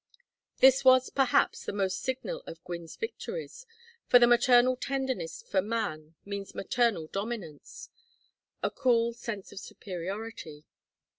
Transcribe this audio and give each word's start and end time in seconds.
This 0.61 0.83
was, 0.83 1.11
perhaps, 1.11 1.63
the 1.63 1.71
most 1.71 1.99
signal 2.01 2.41
of 2.47 2.63
Gwynne's 2.63 2.95
victories, 2.95 3.67
for 4.07 4.17
the 4.17 4.25
maternal 4.25 4.75
tenderness 4.75 5.43
for 5.43 5.61
man 5.61 6.15
means 6.25 6.55
maternal 6.55 7.05
dominance, 7.05 7.91
a 8.63 8.71
cool 8.71 9.13
sense 9.13 9.51
of 9.51 9.59
superiority. 9.59 10.65